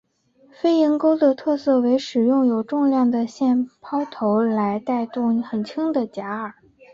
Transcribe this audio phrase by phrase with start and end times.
[0.59, 6.87] 飞蝇钓的特色为使用有重量的线抛投来带动很轻的假饵。